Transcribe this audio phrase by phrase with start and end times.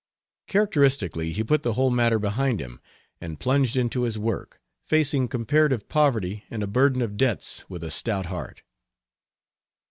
[0.47, 2.81] Characteristically he put the whole matter behind him
[3.21, 7.91] and plunged into his work, facing comparative poverty and a burden of debts with a
[7.91, 8.63] stout heart.